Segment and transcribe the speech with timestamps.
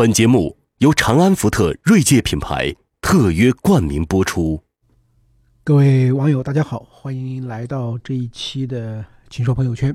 [0.00, 4.64] 本节目由长安福特锐界品牌特约冠名播出。
[5.62, 9.94] 各位网友，大家好，欢迎来到这一期的《秦说朋友圈》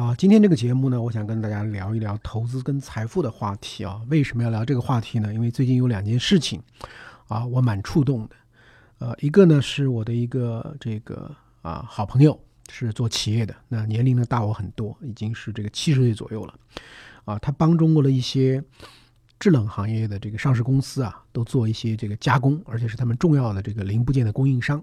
[0.00, 0.14] 啊。
[0.16, 4.00] 今天这个节目呢，我想跟大家聊一聊投资跟财富的话题啊。
[4.08, 5.34] 为什么要聊这个话题呢？
[5.34, 6.62] 因为最近有两件事情
[7.26, 8.36] 啊，我蛮触动的。
[9.00, 12.40] 呃，一个呢是我的一个这个啊好朋友，
[12.70, 16.54] 是做企业的，那年龄呢大我很多，已经是这个七十岁左右了
[17.24, 17.36] 啊。
[17.40, 18.62] 他帮中国的一些。
[19.38, 24.82] 制冷行业的这个上市公司啊，都做一些这个加工，而且是他们重要的这个零部件的供应商。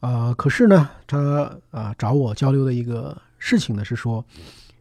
[0.00, 4.24] 啊，可是呢，他啊找我交流的一个事情呢是说，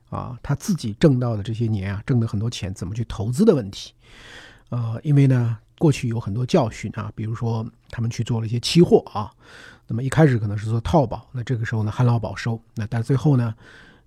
[0.09, 3.93] 啊他自己挣到的这些年啊挣的很多钱怎么去投资的问题。
[4.69, 9.31] 呃，因为呢过去有很多教训啊，比如说他们去做了一些期货啊，
[9.85, 13.53] 那么一开始可能是做套保，那这个时候呢旱涝保收，那但最后呢，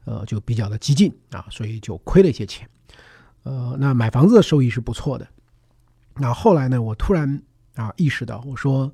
[0.07, 2.69] 呃就比较的激进啊，所以就亏了一些钱。
[3.45, 5.27] 呃，那买房子的收益是不错的。
[6.17, 7.43] 那后来呢，我突然
[7.77, 8.93] 啊意识到，我说，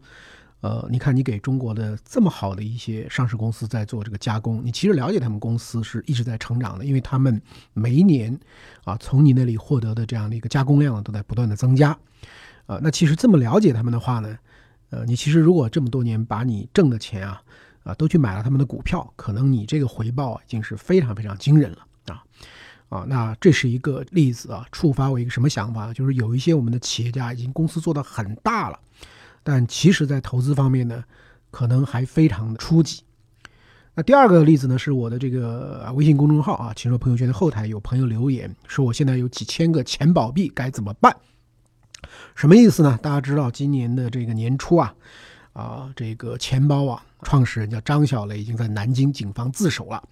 [0.60, 7.40] 呃，你看你给中国的这么好的一些上市公司在做这个加工，你其实了解他们公司是一直在成长的，因为他们
[7.72, 8.38] 每一年
[8.84, 11.96] 啊从你那里获得的这样的一个加工量都在不断的增加。
[12.66, 14.38] 呃，那其实这么了解他们的话呢，
[14.90, 17.42] 呃，你其实如果这么多年把你挣的钱啊
[17.84, 22.24] 啊都去买了他们的股票，可能你这个回报已经是非常非常惊人了啊。
[22.90, 25.94] 啊，那这是一个例子啊，触发我一个什么想法？
[25.94, 28.78] 就是有一些我们的企业家已经公司做得很大了，
[29.42, 31.04] 但其实在投资方面呢，
[31.52, 33.02] 可能还非常的初级。
[33.94, 41.16] 那第二个例子呢，是我的这个微信公众号啊，请说朋友圈的后台有朋友留言说，我现在有几千个钱宝币该怎么办？
[42.34, 42.98] 什么意思呢？
[43.00, 44.94] 大家知道今年的这个年初啊，
[45.52, 50.02] 啊，这个钱包网创始人叫张小雷已经在南京警方自首了。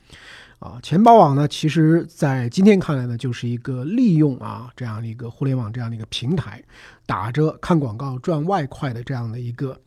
[0.58, 6.62] 啊，钱包网呢，其实在今天看来呢，就是一个利用啊这样的一个互联网这样的一个平台，
[7.06, 9.80] 打着看广告赚外快的这样的一个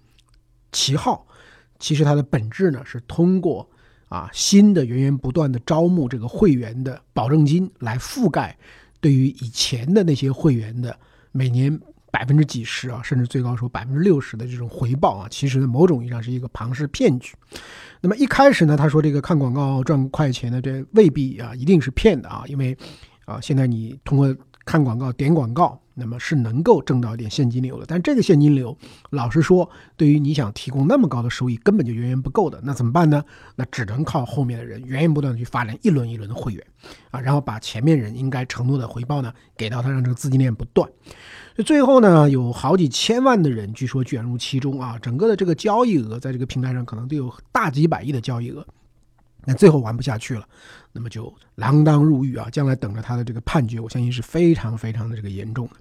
[0.71, 1.27] 旗号，
[1.77, 3.69] 其实它的本质呢是通过
[4.07, 8.57] 啊新的源源不断的招募这个会员的保证金来覆盖
[9.01, 10.97] 对于以前的那些会员的
[11.31, 11.79] 每年。
[12.11, 17.33] 百分之几十啊，甚至最高说百分之六十的这种回报啊，其实呢，某种意义上是一个庞氏骗局。
[18.01, 22.77] 那么一开始呢，他说这个看广告赚快钱的，这未必啊一定是骗的啊，因为
[23.25, 24.35] 啊，现在你通过
[24.71, 25.77] 看广告点广告。
[25.93, 28.75] 那么是能够挣到一点现金流的，但这个现金流，
[29.09, 32.59] 老实说，对于你想提供那么高的收益，根本就远远不够的。
[32.63, 33.21] 那怎么办呢？
[33.57, 36.65] 那只能靠后面的人源源不断的去发展一轮一轮的会员，
[37.11, 40.89] 啊，然后把前面人应该承诺的回报呢给到他，让这个资金链不断。
[41.65, 48.65] 最后呢，有好几千万的人据说卷入其中啊，整个的这个交易额在这个平台上可能都有大几百亿的交易额。
[49.43, 50.47] 那最后玩不下去了，
[50.91, 52.47] 那么就锒铛入狱啊！
[52.51, 55.73] 将来等着他的这个判决，我相信是非常非常的这个严重的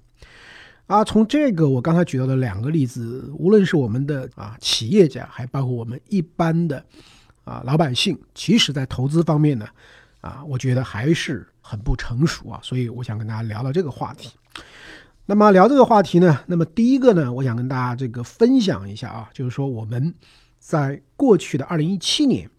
[0.87, 1.03] 啊。
[1.03, 6.83] 从这个我刚才举到的两个例子，无论是我们的啊企业家，还包括我们一般的
[7.43, 9.67] 啊老百姓，其实在投资方面呢，
[10.21, 12.59] 啊，我觉得还是很不成熟啊。
[12.63, 14.31] 所以我想跟大家聊聊这个话题。
[15.27, 20.11] 那么聊这个话题呢，那么第一个呢，我想跟大家这个分享一下啊，就是说我们
[20.57, 22.49] 在过去的二零一七年。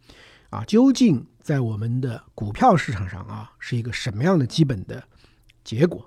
[0.53, 5.03] 啊，究竟在我们的股票市场上啊，是一个什么样的基本的
[5.65, 6.07] 结果？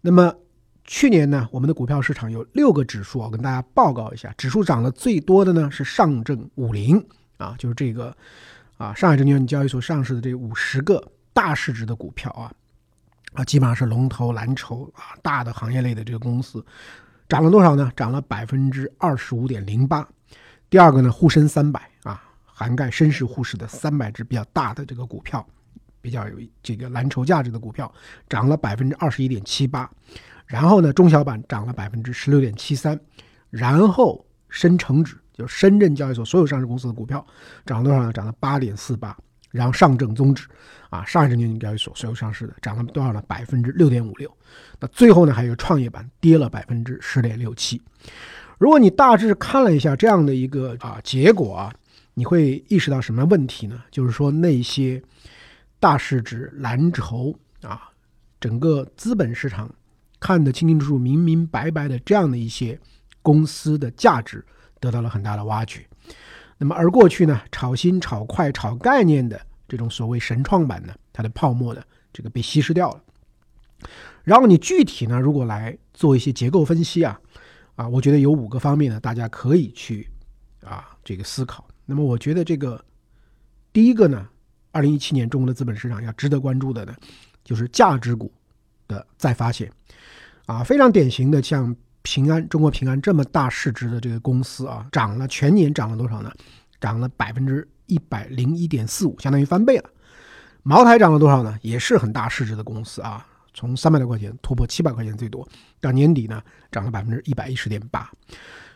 [0.00, 0.34] 那么
[0.82, 7.00] 去年呢，我们的股票市场有六个指数，我跟大家报告一下，指数涨得最多的呢是上证五零
[7.36, 8.14] 啊，就是这个
[8.76, 12.52] 啊，上海证券交易所上市的这五十个大市值的股票啊，
[13.34, 16.66] 啊，基本上是龙头蓝筹啊，大的行业类的这个公司
[17.28, 17.92] 涨了多少呢？
[17.94, 20.08] 涨了百分之二十五点零八。
[20.68, 22.20] 第二个呢，沪深三百啊。
[22.56, 25.44] 涵盖深市、沪市的三百只比较大的这个股票，
[26.00, 27.92] 比较有这个蓝筹价值的股票，
[28.28, 29.90] 涨了百分之二十一点七八。
[30.46, 32.98] 然后呢，中小板涨了百分之十六点七三。
[33.50, 37.26] 然后深成指，就深圳交易所所有上市公司的股票，
[37.66, 38.12] 涨了多少呢？
[38.12, 39.16] 涨了八点四八。
[39.50, 40.46] 然后上证综指，
[40.90, 43.20] 啊，上海证券交易所所有上市的，涨了多少呢？
[43.26, 44.30] 百分之六点五六。
[44.78, 47.82] 那最后呢，还有创业板跌了百分之十点六七。
[48.58, 51.74] 如果你大致看了一下这样的一个啊结果啊。
[52.14, 53.82] 你会意识到什么问题呢？
[53.90, 55.02] 就是说那些
[55.80, 57.90] 大市值蓝筹啊，
[58.40, 59.68] 整个资本市场
[60.20, 62.78] 看得清清楚楚、明明白白的这样的一些
[63.20, 64.44] 公司的价值
[64.80, 65.84] 得到了很大的挖掘。
[66.56, 71.82] 那么而过去呢，炒新、炒快、炒概念的这种所谓神创板呢，它的泡沫呢，
[72.12, 73.02] 这个被稀释掉了。
[74.22, 77.20] 然后你具体呢，如果来做一些结构分析啊，
[77.74, 80.08] 啊，我觉得有五个方面呢，大家可以去
[80.62, 81.66] 啊这个思考。
[81.86, 82.82] 那么我觉得这个
[83.72, 84.26] 第一个呢，
[84.72, 86.94] 二零一七年中国的资本市场要值得关注的呢，
[87.44, 88.32] 就是价值股
[88.88, 89.70] 的再发现，
[90.46, 96.30] 啊，非常典型的像平安、中国平安这么大市值的这个公司啊，涨了全年涨了多少呢？
[96.80, 99.90] 涨了百分之一百零一点四五，相当于翻倍了。
[100.62, 101.58] 茅台涨了多少呢？
[101.62, 105.46] 也是很大市值的公司啊，从三百多块钱突破七百块钱最多，
[105.80, 108.10] 到年底呢涨了百分之一百一十点八。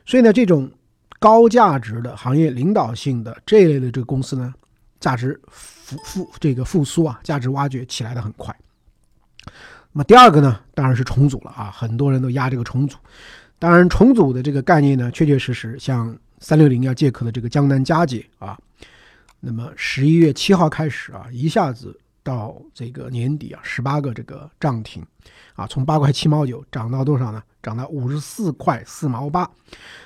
[0.07, 0.71] 所以呢，这种
[1.19, 4.55] 高价值的行业领导性的这一类的这个公司呢，
[5.01, 8.55] 价值复复这个复苏啊，价值挖掘起来的很快。
[9.93, 12.97] 那么第二个呢，当然是重组了啊，很多人都压这个重组。
[13.59, 18.57] 当然，重组的这个概念呢，确确实实像三六零要借壳的这个江南嘉捷啊，
[19.41, 25.03] 那么十一月七号开始啊，一下子到这个年底啊，十八个这个涨停
[25.55, 27.43] 啊，从八块七毛九涨到多少呢？
[27.63, 29.51] 涨到五十四块四毛八。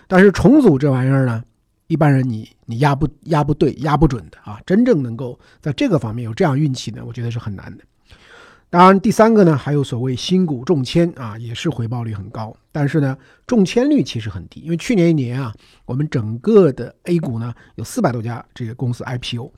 [0.06, 1.42] 但是重组这玩意儿呢，
[1.88, 7.82] 一般人你你压不压不对，压不准的啊，真正能够在这个方面有这样运气呢，我觉得是很难的。
[8.70, 15.52] 当然，第三个呢，还有所谓新股中签啊，也是回报率很高，但是呢，中签率其实很低，因为去年一年啊，
[15.84, 19.52] 我们整个的 A 股呢有四百多家这个公司 IPO，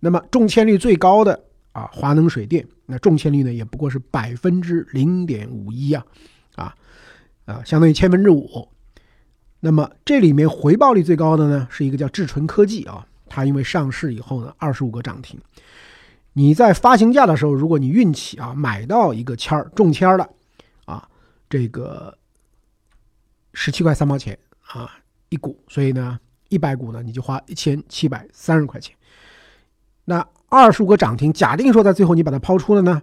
[0.00, 1.42] 那么中签率最高的
[1.72, 6.04] 啊，华能水电，那中签率呢也不过是百分之零点五一啊，
[6.56, 6.74] 啊
[7.44, 8.68] 啊，相当于千分之五。
[9.60, 15.38] 那么这里面回报率最高的呢，是一个叫智纯科技啊，它因为上市以后呢，二十五个涨停。
[16.32, 20.28] 你在发行价的时候，如果你运气啊买到一个签儿中签了，
[20.86, 21.08] 啊，
[21.48, 22.16] 这个
[23.52, 24.90] 十七块三毛钱啊
[25.28, 26.18] 一股，所以呢
[26.48, 28.96] 一百股呢你就花一千七百三十块钱。
[30.04, 33.00] 那二十五个涨停，假定说在最后你把它抛出了呢，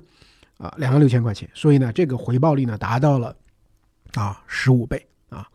[0.57, 3.35] 啊两万六千块钱，所以呢这个回报率呢达到了
[4.13, 5.47] 啊十五倍啊。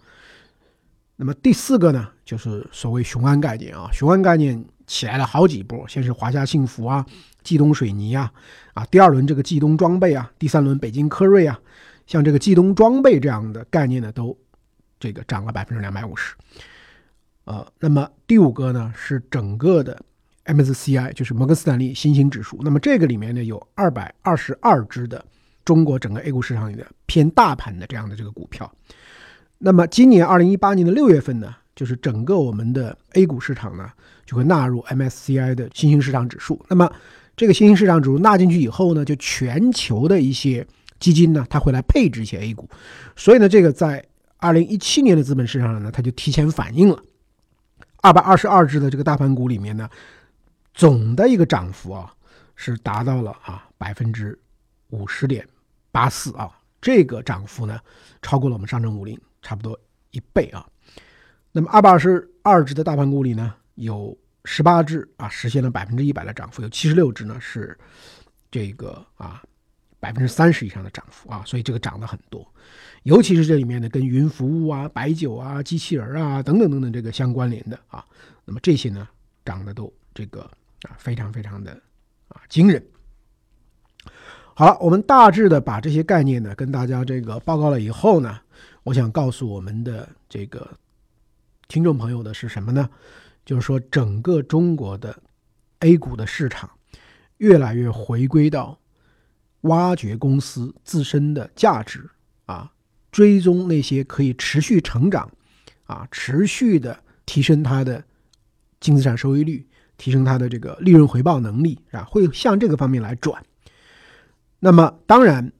[1.14, 7.06] 那么第四个呢就是所谓雄安概念啊，雄安概念起来了好几波，先是华夏幸福啊。
[7.44, 8.32] 冀东水泥啊，
[8.72, 11.58] 啊，第二轮这个冀东装备啊，第三轮北京科瑞啊，
[12.06, 14.38] 像这个冀东装备这样的概念呢，都
[15.00, 16.36] 这个涨了百分之两百五十。
[17.44, 20.00] 呃，那么第五个呢是整个的
[20.46, 22.58] MSCI，就是摩根斯坦利新兴指数。
[22.62, 25.24] 那么这个里面呢有二百二十二只的
[25.64, 28.70] 中国整个 A 股市场里的偏大盘的这样的这个股票。
[29.58, 33.88] 那么今年二零一八年的六月份呢，就是整个我们的 A 股市场呢
[34.26, 36.64] 就会纳入 MSCI 的新兴市场指数。
[36.68, 36.90] 那么
[37.36, 40.66] 这个新兴市场指数纳进去以后呢，就全球的一些
[40.98, 42.68] 基金呢，它会来配置一些 A 股，
[43.16, 44.04] 所以呢，这个在
[44.38, 47.00] 二零一七年的资本市场上呢，它就提前反映了。
[48.02, 49.88] 二百二十二只的这个大盘股里面呢，
[50.74, 52.14] 总的一个涨幅啊，
[52.56, 54.38] 是达到了啊百分之
[54.90, 55.46] 五十点
[55.90, 57.80] 八四啊，这个涨幅呢，
[58.20, 59.78] 超过了我们上证五零差不多
[60.10, 60.66] 一倍啊。
[61.52, 64.16] 那么二百二十二只的大盘股里呢，有。
[64.44, 67.78] 十八只啊，实现了百分之一百的涨幅，有七十六只呢是
[68.50, 69.40] 这个啊
[70.00, 72.44] 百分之三十以上的涨幅啊，所以这个涨得很多。
[73.04, 78.04] 尤其是这里面呢，跟云服务啊、白酒啊、机器人啊等等等等这个相关联的啊，
[78.44, 79.08] 那么这些呢
[79.44, 80.50] 涨得都这个
[80.82, 81.72] 啊非常非常的
[82.28, 82.84] 啊惊人。
[84.54, 88.38] 好了，我们大致的把这些概念呢跟大家这个报告了以后呢，
[88.82, 90.70] 我想告诉我们的这个
[91.68, 92.88] 听众朋友的是什么呢？
[93.44, 95.18] 就是说，整个中国的
[95.80, 96.70] A 股的市场
[97.38, 98.78] 越来越回归到
[99.62, 102.08] 挖掘公司自身的价值
[102.44, 102.70] 啊，
[103.10, 105.28] 追踪那些可以持续成长
[105.84, 108.04] 啊，持续的提升它的
[108.78, 109.66] 净资产收益率，
[109.98, 113.42] 提升它的这个利润回报能力啊，会向这个方面来转。
[114.58, 115.52] 那么，当然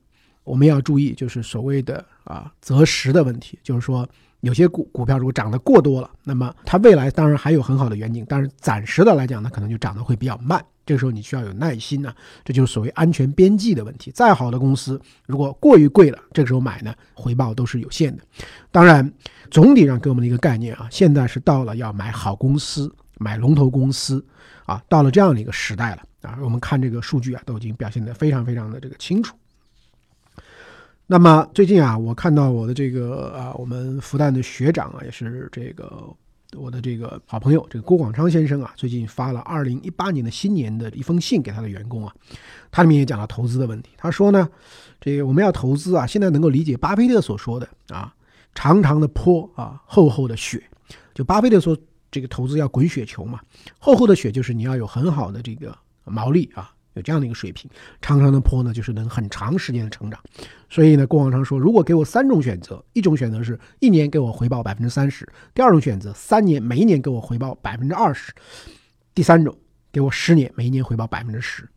[0.43, 4.07] 我们要注意，就是所谓的啊择时的问题，就是说。
[4.43, 10.61] 有些股股票如果涨得过多了，那么它未来当然还有很好的远景，但是暂时的来讲呢，可能就涨得会比较慢。
[10.85, 12.13] 这个时候你需要有耐心呢，
[12.43, 14.11] 这就是所谓安全边际的问题。
[14.11, 18.23] 再好的公司，如果过于贵了，这个时候买呢，回报都是有限的。
[18.69, 19.09] 当然，
[19.49, 24.23] 总体上给我们的一个概念啊，现在是到了要买好公司、买龙头公司
[24.65, 26.37] 啊，到了这样的一个时代了啊。
[26.41, 29.35] 我们看这个数据啊，都已经表现得非常非常的这个清楚。
[31.05, 36.07] 那么最近啊，我看到我的这个啊，我们复旦的学长啊，也是这个
[36.55, 42.13] 我的这个好朋友，这个郭广昌先生啊，最近发了二零一八年的新年的一封信给他的员工啊，
[42.71, 43.91] 他里面也讲了投资的问题。
[43.97, 44.49] 他说呢，
[45.01, 48.13] 这个我们要投资啊，现在能够理解巴菲特所说的啊，
[48.55, 50.63] 长长的坡啊，厚厚的雪。
[51.13, 51.77] 就巴菲特说，
[52.13, 53.41] 这个投资要滚雪球嘛，
[53.79, 56.71] 厚厚的雪就是你要有很好的这个毛利啊。
[56.93, 57.67] 有这样的一个水平，
[58.03, 60.19] 长长的坡呢，就是能很长时间的成长。
[60.69, 68.31] 所以呢，郭广昌说，如果给我三种选择，一种选择是一年给我回报百分之三十，第二种选择三年每一年给我回报百分之二十，
[69.15, 69.57] 第三种
[69.91, 71.67] 给我十年每一年回报百分之十。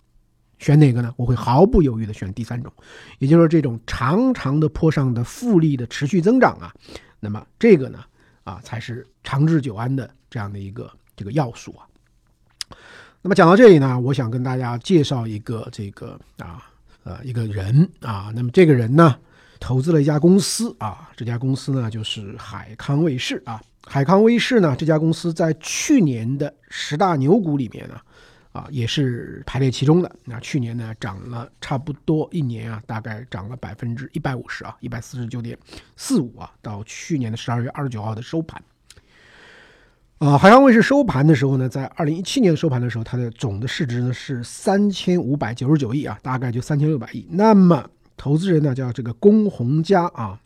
[0.58, 1.10] 选哪个呢？
[1.16, 2.70] 我会毫不犹豫的选第三种，
[3.18, 6.70] 也就是这种长长的坡上的复利的持续增长啊。
[7.20, 8.04] 那么这个呢，
[8.44, 11.88] 啊，才是长治久安的这样的一个这个要素啊。
[13.22, 16.62] 那么讲到这里呢，我想跟大家介绍一个这个啊
[17.04, 18.30] 呃一个人啊。
[18.34, 19.16] 那么这个人呢，
[19.58, 23.58] 投资了一家公司啊，这家公司呢就是海康威视啊。
[23.86, 27.98] 海康威视呢这家公司在去年的十大牛股里面呢。
[28.52, 30.10] 啊，也是排列其中的。
[30.24, 35.58] 那去年呢，涨了差不多一年啊，大概涨了百分之一百五十啊，一百四十九点
[35.94, 38.62] 四五啊，到去年的十二月二十九号的收盘。
[40.18, 47.26] 啊，海洋卫视收盘的时候呢，在二零一七年收盘的时候，它的总的市值呢是三千五百九十九亿啊，大概就三千六百亿。
[47.30, 50.40] 那么投资人呢叫这个龚洪家啊，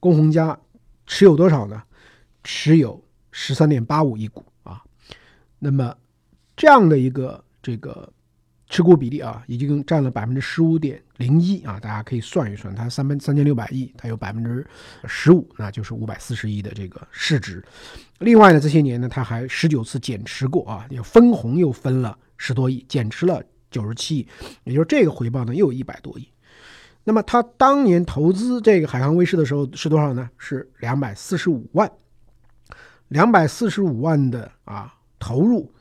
[0.00, 0.58] 龚洪家
[1.06, 1.82] 持有多少呢？
[2.42, 4.82] 持有十三点八五亿股啊。
[5.58, 5.94] 那么
[6.56, 8.10] 这样的一个这个
[8.70, 14.66] 持股比例啊，已经占了百分之十五点零一啊，大家可以算一算，它三分三千六百亿，它有百分之
[15.06, 17.62] 十五，那就是五百四十亿的这个市值。
[18.18, 24.28] 另外呢，这些年呢，它还十九次减持过啊，又分红又分了十多亿，减持了九十七亿，
[24.64, 26.28] 也就是这个回报呢又有一百多亿。
[27.04, 30.28] 那么他当年投资这个海康威视的时候是多少呢？
[30.38, 31.88] 是两百四十五万，
[33.06, 35.72] 两百四十五万的啊投入。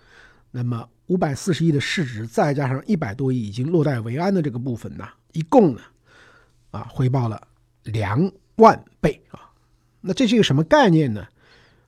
[0.52, 5.82] 那么五百四十亿的市值，再加上一百多亿已经落袋为安的这个部分呢，一共呢，
[6.72, 7.42] 啊，回报了
[7.84, 9.52] 两万倍啊。
[10.02, 11.28] 那这是一个什么概念呢？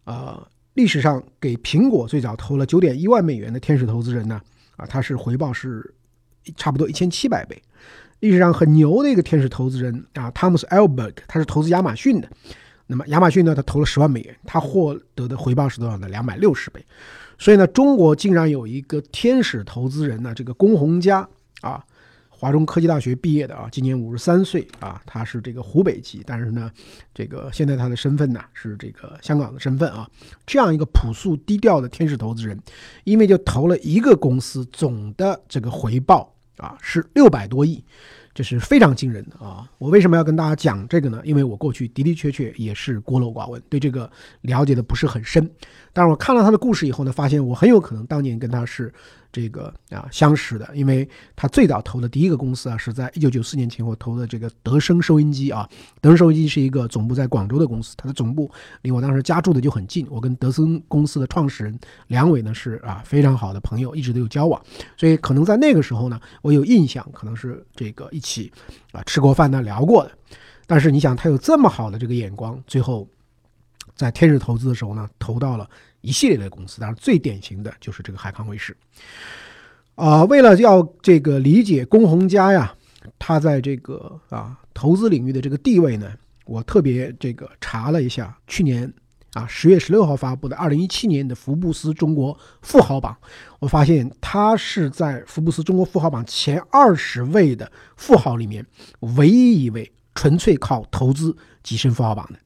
[0.04, 4.42] 啊，历史上给苹果最早投了九点一万美元的天使投资人呢，
[4.76, 5.94] 啊，他是回报是
[6.56, 7.62] 差不多一千七百倍。
[8.20, 12.30] 历史上很牛的一个天使投资人啊，汤姆斯·艾尔伯格，他是投资亚马逊的。
[12.88, 16.08] 那么亚马逊呢，他投了十万美元，他获得的回报是多少呢？
[16.08, 16.86] 两百六十倍。
[17.38, 21.28] 所以呢，中国竟然有一个天使投资人呢，这个龚洪家
[21.62, 21.84] 啊，
[22.44, 26.70] 华中科技大学毕业的啊，今年五十三岁啊，他是这个湖北籍，但是呢，
[27.14, 30.06] 这个现在他的身份呢是这个香港的身份啊，
[30.46, 32.60] 这样一个朴素低调的天使投资人，
[33.06, 37.82] 因为就投了一个公司，总的这个回报啊是六百多亿。
[38.36, 39.70] 这是非常惊人的啊！
[39.78, 41.22] 我为什么要跟大家讲这个呢？
[41.24, 45.48] 因为我过去的的确确也是孤陋寡闻，对这个了解的不是很深。
[45.94, 48.94] 但是我看了他的故事以后呢，发现我很有可能当年跟他是。
[49.34, 55.68] 这个啊，相识的，因为他最早投的第一个公司啊，是在一九九四年前后投的这个德生收音机啊。
[56.00, 58.50] 德生收音机是一个总部在广州的公司，它的总部
[58.84, 60.06] 离我当时家住的就很近。
[60.12, 64.62] 我跟德生公司的创始人梁伟呢是啊非常好的朋友，一直都有交往，
[64.96, 68.54] 所以可能在那个时候呢，我有印象，可能是这个一起
[68.92, 70.12] 啊吃过饭呢聊过的。
[70.68, 73.08] 但是你想，他有这么好的这个眼光，最后
[73.96, 75.68] 在天使投资的时候呢，投到了。
[76.04, 78.76] 一系列的公司，当然最典型的就是这个海康威视。
[79.96, 82.76] 啊，为了要这个理解龚洪家呀，
[83.18, 86.12] 他在这个啊投资领域的这个地位呢，
[86.46, 88.92] 我特别这个查了一下去年
[89.34, 93.16] 啊十月十六号发布的二零一七年的福布斯中国富豪榜，
[93.60, 98.66] 我发现他是在福布斯中国富豪榜前二十位的富豪里面
[99.18, 102.40] 唯一一位纯粹靠投资跻身富豪榜的。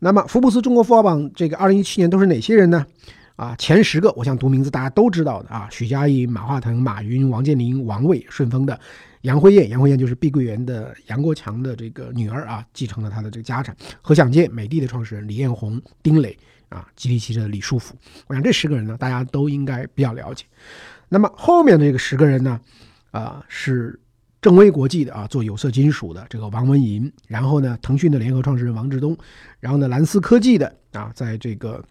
[0.00, 2.86] 那么，福布斯中国富豪榜这个二零一七年都是哪些人呢？
[3.34, 8.78] 啊，前十个，我想读名字大家都知道的啊，许家印、马化腾、马云、王健林、王卫、顺丰的
[9.22, 13.76] 杨辉燕，杨辉燕就是碧桂园的杨国强的这个女儿啊，继承了他的这个家产。
[14.00, 16.36] 何享健，美的的创始人李彦宏、丁磊
[16.68, 17.94] 啊，吉利汽车的李书福。
[18.26, 20.44] 我想这十个人呢，大家都应该比较了解。
[21.08, 22.60] 那么后面的这个十个人呢，
[23.10, 23.98] 啊是。
[24.40, 29.16] 正威国际的啊，做有色金属的这个王文银，然后呢，腾讯的联合创始人王志东，
[29.58, 31.84] 然后呢，蓝思科技的啊，在这个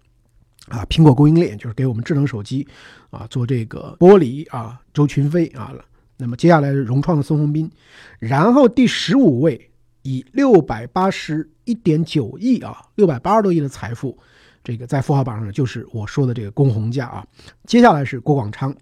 [0.70, 2.66] 啊苹果供应链，就是给我们智能手机
[3.10, 5.74] 啊做这个玻璃啊，周群飞啊，
[6.16, 7.70] 那么接下来是融创的孙宏斌，
[8.18, 9.70] 然后第十五位
[10.04, 14.18] 以六百八十一点九亿啊，六百八十多亿的财富，
[14.64, 17.28] 这个在富豪榜上就是我说的这个龚洪家啊，
[17.66, 18.74] 接下来是郭广昌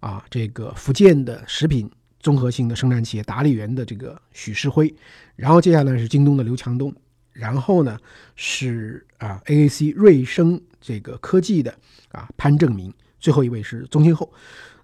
[0.00, 1.90] 啊，这个福建的食品。
[2.20, 4.94] 综合性的生产企业达利园的这个许世辉，
[5.36, 6.94] 然后接下来是京东的刘强东，
[7.32, 7.98] 然后呢
[8.34, 11.74] 是啊 AAC 瑞声这个科技的
[12.10, 14.32] 啊潘正明，最后一位是宗庆后。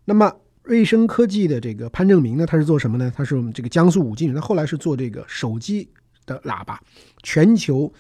[0.05, 3.13] 那么瑞声科技的这个潘正明呢，他是做什么呢？
[3.15, 5.89] 他是我们这个江苏武进人，他后来是做这个手机
[6.27, 6.81] 的喇叭，
[7.23, 7.93] 全球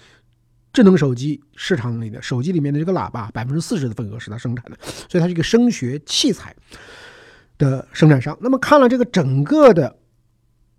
[0.73, 6.55] 智能手机市场里的手机里面的这个喇叭百分之四十的份额是他生产的，所以它是一个声学器材。
[7.58, 9.96] 的生产商，那么看了这个整个的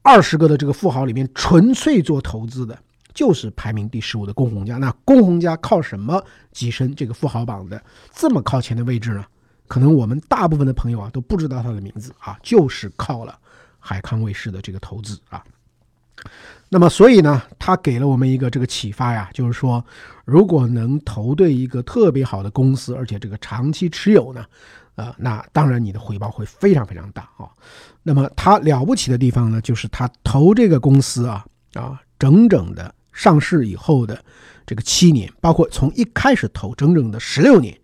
[0.02, 2.78] 二十个的这个富豪里面，纯粹做投资的，
[3.14, 4.78] 就是排名第十五的龚洪家。
[4.78, 7.82] 那龚洪家靠什么跻身这个富豪榜的
[8.14, 9.26] 这么靠前的位置呢？
[9.68, 13.36] 可能我们大部分的朋友啊都不知道他的名字啊，就是靠了
[13.80, 15.44] 海康卫视的这个投资啊。
[16.70, 19.84] 那么，所以呢，他给了我们一个这个启发呀，就是说，
[20.24, 24.46] 如果能投对一个特别好的公司，而且这个长期持有呢，
[24.96, 27.48] 呃，那当然你的回报会非常非常大啊。
[28.04, 34.24] 那么，他了不起的地方呢，就是他投这个公司啊啊，整整的上市以后的
[34.66, 37.80] 这个七年，包括从一开始投整整的十六年，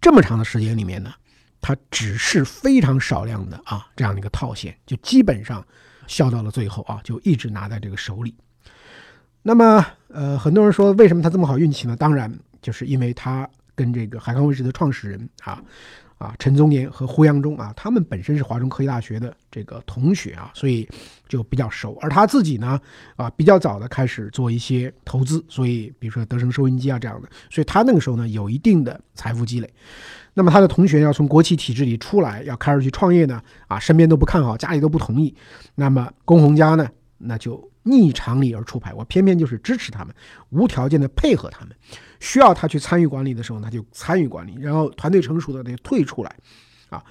[0.00, 1.12] 这么长的时间里面呢，
[1.60, 5.64] 他只是非常少量的啊这样的一个套现，就基本上。
[6.08, 8.34] 笑到了最后啊，就一直拿在这个手里。
[9.40, 11.96] 那么，呃，很多人说为什么他这么好运气呢？
[11.96, 15.62] 当然，就是因为他跟这个海康卫视的创始人啊
[16.22, 20.88] 啊陈宗年和胡杨忠啊，他们本身是华中科技大学的这个同学啊，所以
[21.26, 21.98] 就比较熟。
[22.00, 22.80] 而他自己呢
[23.16, 29.68] 啊，比较早的开始做一些投资，所以比如说德生收音机啊这样的，所以他那个时候呢有一定的财富积累。
[30.34, 33.42] 那么他的同学要从国企体制里出来，要开始去创业呢？
[33.66, 35.34] 啊，身边都不看好，家里都不同意。
[35.74, 36.88] 那么龚洪家呢，
[37.18, 40.14] 那就逆常理而出牌，我偏偏就是支持他们，
[40.50, 41.76] 无条件的配合他们。
[42.22, 44.56] 需要他去参与管理的时候，他就参与管理。
[44.60, 46.36] 然后团队成熟的得退出来。
[46.88, 47.02] 啊，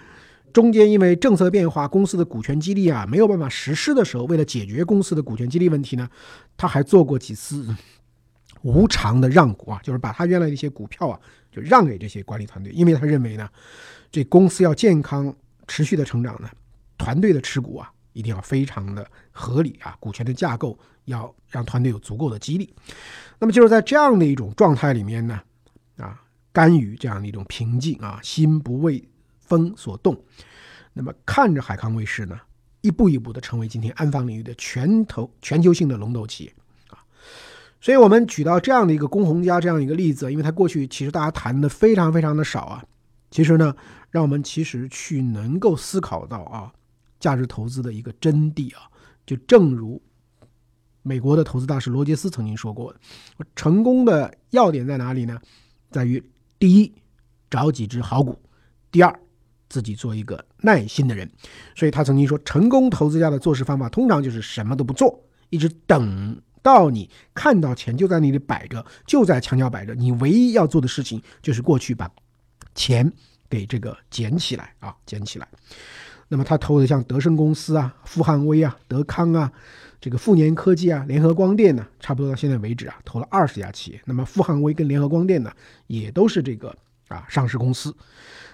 [0.53, 6.09] 中间因为政策变化，公司的股权激励啊没有办法实施的时候，为了解决公司的股权激励问题呢，
[6.55, 7.67] 他还做过几次
[8.63, 11.19] 无偿的让股啊，就是把他原来的一些股票啊。
[11.51, 13.45] 就让给这些管理团队，因为他认为呢，
[14.09, 15.35] 这公司要健康
[15.67, 16.49] 持续的成长呢，
[16.97, 22.73] 团队的持股啊一定要非常的合理啊，股权的架构要让团队有足够的激励。
[23.39, 25.41] 那么就是在这样的一种状态里面呢，
[25.97, 29.03] 啊，甘于这样的一种平静啊，心不为
[29.39, 30.21] 风所动，
[30.93, 32.39] 那么看着海康卫视呢，
[32.81, 36.53] 一步一步的成为今天安防领域的全头全球性的龙头企业
[36.89, 36.99] 啊。
[37.79, 42.83] 所以我们举到这样的一个龚洪家这样一个例子，因为他过去其实大家谈的非常非常的少啊。
[43.31, 43.73] 其实呢，
[44.09, 46.73] 让我们其实去能够思考到啊，
[47.21, 48.89] 价值投资的一个真谛啊。
[49.25, 50.01] 就正如
[51.01, 52.99] 美国的投资大师罗杰斯曾经说过的，
[53.55, 55.39] 成功的要点在哪里呢？
[55.89, 56.21] 在于
[56.59, 56.93] 第一，
[57.49, 58.33] 找几只好股；
[58.91, 59.19] 第二，
[59.69, 61.31] 自己做一个耐心的人。
[61.75, 66.41] 所以他曾经说，成功投资家的做事方法通常就是什么都不做，一直等。
[66.63, 72.07] 到你看到钱就在那里摆着，就在墙角摆着，你唯一要做的事情就是过去把
[72.75, 73.11] 钱
[73.49, 75.47] 给这个捡起来啊，捡起来。
[76.31, 79.51] 那么他投的像德胜公司啊、富汉威啊、德康啊、
[79.99, 84.01] 这个富年科技啊、联合光电呢，差不多到现在为止啊，投了二十家企业。
[84.05, 85.51] 那么富汉威跟联合光电呢，
[85.87, 86.73] 也都是这个
[87.09, 87.93] 啊上市公司。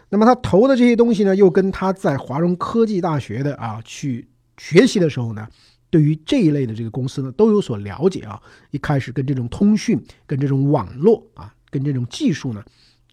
[0.10, 5.48] 那么他投的这些东西呢，又跟他在华中科技大学的啊去学习的时候呢。
[5.90, 8.38] 对于这一类的这个公司呢，都有所了解啊。
[8.72, 12.62] 一开始跟这种通讯、跟这种网络啊、跟这种技术呢，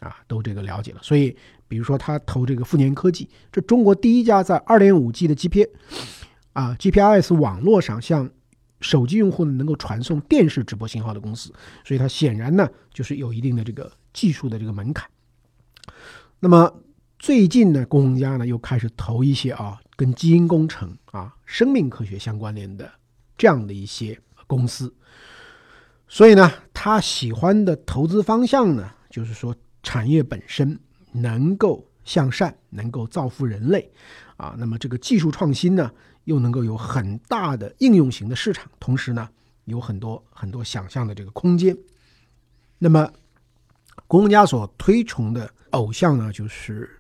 [0.05, 1.01] 啊，都这个了解了。
[1.03, 1.37] 所以，
[1.67, 5.67] 比如说他投这个富年科技，这中国第一家在二点五 G 的 G P
[6.53, 8.31] 啊 G P R S 网络上向
[8.81, 11.53] 手机用户呢能够传送电视直播信号的公司，
[11.85, 15.09] 所以它显然呢就是有一定的这个技术的这个门槛。
[16.38, 16.83] 那么
[17.19, 19.81] 最近呢，龚洪家呢又开始投一些啊。
[19.97, 22.90] 跟基因工程啊、生命科学相关联的
[23.38, 24.93] 这样的一些公司，
[26.09, 30.77] 所以呢，他喜欢的投资方向呢，就是说产业本身
[31.12, 33.88] 能够向善，能够造福人类
[34.37, 34.57] 啊。
[34.59, 35.88] 那么这个技术创新呢，
[36.25, 39.29] 又能够有很大的应用型的市场，同时呢，
[39.66, 41.77] 有很多很多想象的这个空间。
[42.79, 43.09] 那么，
[44.09, 46.90] 公家所推崇的偶像呢，就是。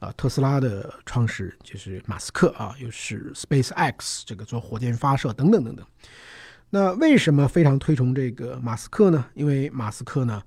[0.00, 5.86] 啊，特斯拉的创始人就是马斯克啊，又是 Space X 这个做火箭发射等等等等。
[6.70, 9.26] 那为什么非常推崇这个马斯克呢？
[9.34, 10.42] 因为马斯克呢，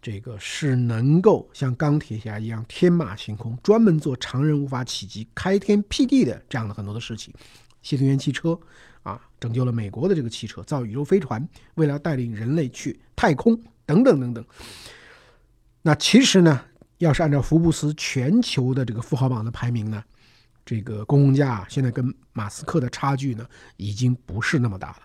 [0.00, 7.34] 这个是能够像钢铁侠一样天马行空，专门做常人无法企及、开天辟地的这样的很多的事情。
[7.82, 8.58] 新能源汽车
[9.02, 14.44] 啊，拯救了美国的这个汽车，造宇宙飞船，为了带领人类去太空等等等等。
[15.82, 16.64] 那其实呢？
[16.98, 20.02] 要是按照福布斯全球的这个富豪榜的排名呢，
[20.66, 24.96] 这个公共价现在跟马斯克的差距呢，已经不是那么大了。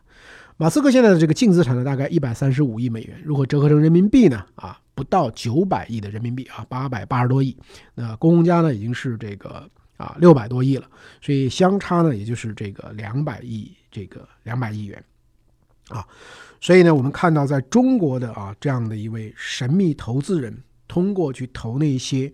[0.57, 7.55] 马斯克现在的这个净资产呢，大概一百三十五亿美元，如果折合成人民币呢，啊，不到九百亿的人民币啊，八百八十多亿。
[7.95, 10.87] 那公家呢，已经是这个啊六百多亿了，
[11.21, 15.03] 所以相差呢，也就是这个两百亿，这个两百亿元
[15.89, 16.05] 啊。
[16.61, 20.63] 所以呢，我们看到在中国的啊这样的一位神秘投资人。
[20.85, 22.31] 通过去投那些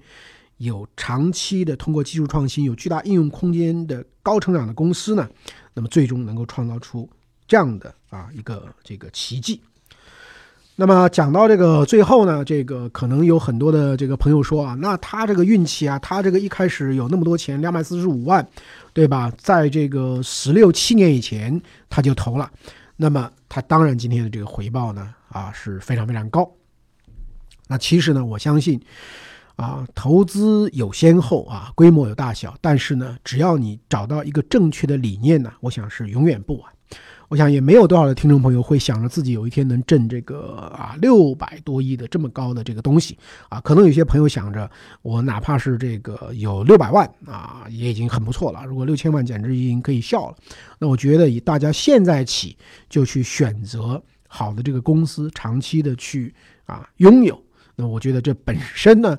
[0.57, 5.29] 有长期的通过技术创新、有巨大应用空间的高成长的公司呢，
[5.73, 7.09] 那么最终能够创造出
[7.49, 9.59] 这样的啊一个这个奇迹。
[10.75, 18.47] 那么讲到这个最后呢，这个可能有很多的这个朋友说啊，那他这个运气啊，他这个一开始有那么多钱，两百四十五万，
[18.93, 19.29] 对吧？
[19.37, 22.49] 在这个十六七年以前他就投了，
[22.95, 26.49] 那么他当然今天的这个回报呢啊是非常非常高。
[27.67, 28.79] 那其实呢，我相信
[29.57, 36.71] 啊，投资有先后啊，规模有大小，但是呢，只要你找到一个正确的理念呢，我想是永远不晚。
[37.29, 43.17] 我想也没有多少的听众朋友会想着自己有一天能挣这个啊六百多亿的这么高的这个东西
[43.49, 44.69] 啊，可能有些朋友想着
[45.03, 48.65] 我哪怕是这个有六百万啊，也已经很不错了。
[48.65, 50.35] 如果六千万简直已经可以笑了。
[50.79, 52.57] 那我觉得以大家现在起
[52.89, 56.33] 就去选择好的这个公司，长期的去
[56.65, 57.39] 啊拥有，
[57.75, 59.17] 那我觉得这本身呢。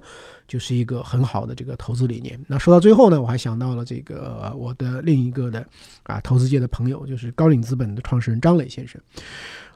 [0.50, 2.36] 就是一个很好的这个投资理念。
[2.48, 5.64] 那说到最后呢，我还想到了这个我的另一个的
[6.02, 9.00] 啊投资界的朋友，就是高瓴资本的创始人张磊先生。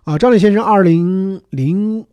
[0.03, 2.05] 啊，张磊先生二零零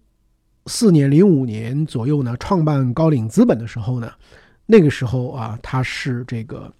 [0.67, 4.13] 四年、零五年左右呢，创办高瓴资本的时候呢，
[4.67, 6.71] 那个时候啊，他是这个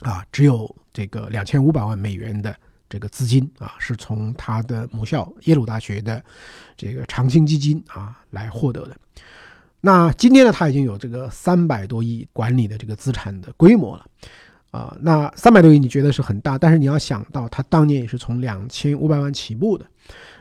[0.00, 2.56] 啊只有这个两千五百万美元的
[2.88, 6.24] 这个资金啊，是从他的母校耶鲁大学的
[6.74, 8.96] 这个长青基金啊来获得的。
[9.80, 14.06] 那今天呢，他已经有这个三百多亿管理的这个资产的规模了，
[14.72, 19.86] 啊，那三百多亿你觉得是很大，但是你要想到他当年也是从两千五百万起步的，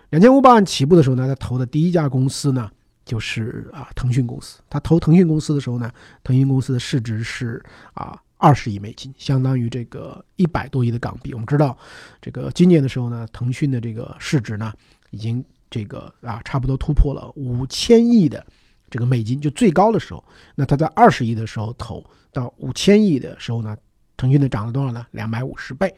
[0.10, 2.72] 两千五百万起步的时候呢，他投的第一家公司呢
[3.04, 5.92] 就是啊腾讯公司，他投腾讯公司的时候呢，
[6.24, 11.34] 腾讯公司的市值是啊二十亿美金，相当于这个一百多亿的港币。
[11.34, 11.78] 我们知道，
[12.20, 14.74] 这个今年的时候呢，腾讯的这个市值呢
[15.12, 18.44] 已经这个啊差不多突破了五千亿的。
[18.90, 20.24] 这个美金就最高的时候，
[20.56, 23.76] 那他在二十亿的时候投到五千亿的时候呢，
[24.16, 25.06] 腾讯的涨了多少呢？
[25.12, 25.94] 两百五十倍。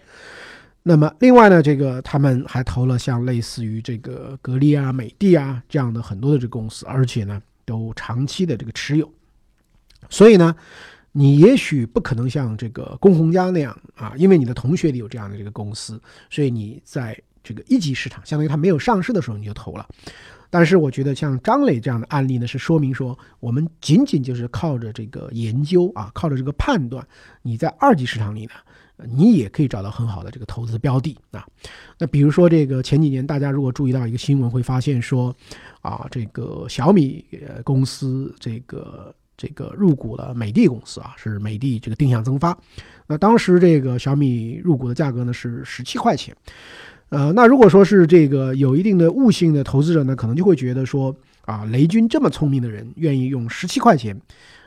[0.83, 9.11] 那么另外呢，这个他们还投了像类似于这个格力啊、美的啊这样的很多的这个公司，而且呢都长期的这个持有。
[10.09, 10.55] 所以呢，
[11.11, 19.85] 你也许不可能像这个龚洪家那样啊，因为你的同学里有这样的这个公司，所以你在这个一级市场，相当于它没有上市的时候你就投了。
[20.49, 27.05] 但是我觉得像张磊这样的案例呢，是说明说我们仅仅就是靠着这个研究啊，靠着这个判断，
[27.41, 28.51] 你在二级市场里呢，
[29.05, 31.45] 你也可以找到很好的这个投资标的啊。
[31.99, 35.35] 那比如说这个前几年大家如果注意到一个新闻，会发现说
[35.81, 37.25] 啊，这个小米
[37.63, 42.57] 公司这个这个入股了美的公司啊，是美的这个定向增发。
[43.05, 46.35] 那当时这个小米入股的价格呢是十七块钱。
[47.09, 51.15] 呃，那如果说是这个有一定的悟性的投资者呢，可能就会觉得说
[51.45, 54.19] 啊，雷军这么聪明的人，愿意用十七块钱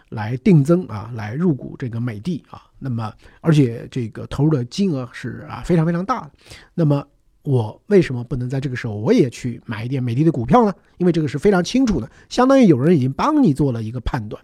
[0.08, 6.30] 来定增啊，来入股这个美的啊，那么而且这个投入的金额是啊非常非常大的，
[6.74, 7.06] 那么
[7.42, 10.72] 我为什么不能在这个时候我也去买一点美的的股票呢？
[10.96, 14.42] 因为这个是非常清楚的，相当于有人已经帮你做了一个判断。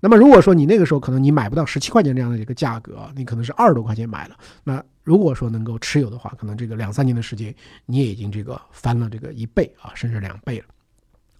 [0.00, 7.54] 那么如果说你那个时候可能你买不到十七块钱这样的一个价格，你可能是二十多块钱买了，那如果说能够持有的话，可能这个两三年的时间
[7.86, 10.64] 你也已经这个翻了这个一倍啊，甚至两倍了。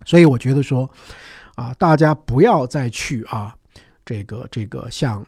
[0.05, 0.90] 所以我觉得说，
[1.55, 3.57] 啊，大家不要再去啊，
[4.05, 5.25] 这个这个像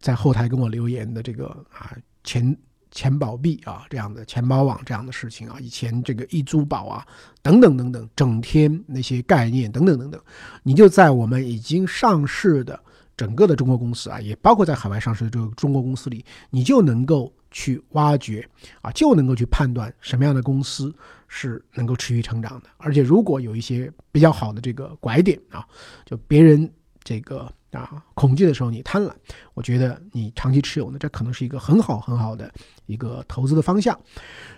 [0.00, 2.56] 在后台跟我留言的这个啊前。
[2.98, 7.06] 钱宝币啊，这样的钱包网这样的事情啊，以前这个易租宝啊，
[7.42, 10.20] 等等等等，整天那些概念等等等等，
[10.64, 12.76] 你就在我们已经上市的
[13.16, 18.44] 整个的中国公司啊，也包括在海外上市的这个中国公司里，你就能够去挖掘
[18.82, 20.92] 啊，就能够去判断什么样的公司
[21.28, 25.64] 是能够持续成长的，而且如果有一些比较好的这个拐点啊，
[26.04, 26.68] 就别人
[27.04, 27.48] 这个。
[27.70, 29.10] 啊，恐惧的时候你贪婪，
[29.52, 32.50] 我觉得你长期持有呢，这可能是一个很好很好的
[32.86, 33.98] 一个投资的方向。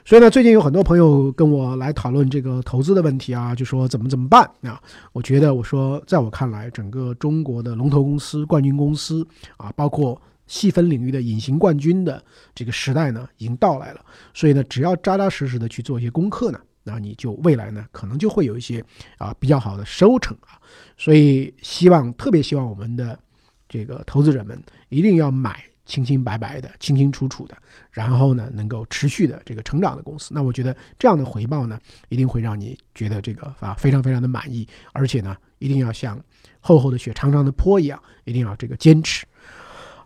[0.04, 4.80] 所以呢，最近有很多朋友跟我来讨论这个投资的问题啊，就说怎么怎么办啊？
[5.12, 12.22] 我觉得我说，在我看来，整个中国的龙头公司、冠军公司啊，包括细分领域的隐形冠军的
[12.54, 14.00] 这个时代呢，已经到来了。
[14.32, 16.60] 所以呢，只要扎扎实实的去做一些功课呢。
[16.82, 18.84] 那你就未来呢，可能就会有一些
[19.18, 20.60] 啊比较好的收成啊，
[20.96, 23.18] 所以希望特别希望我们的
[23.68, 27.56] 这个投资者们一定要买清清白白的、清清楚楚的，
[27.90, 30.32] 然后呢能够持续的这个成长的公司。
[30.32, 36.22] 那我觉得这样的回报呢，一定会让你觉得这个啊非常非常的满意，而且呢一定要像
[36.60, 39.26] 厚厚的雪、长长的坡一样，一定要这个坚持。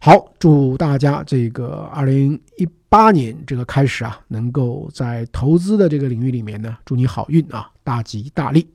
[0.04, 8.68] 好，祝大家这个二零一八年这个开始啊，能够在投资的这个领域里面呢，祝你好运啊，大吉大利。